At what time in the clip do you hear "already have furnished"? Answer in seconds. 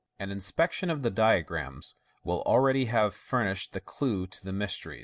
2.47-3.73